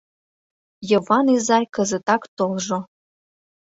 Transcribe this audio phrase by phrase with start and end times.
[0.89, 2.79] —Йыван изай кызытак толжо.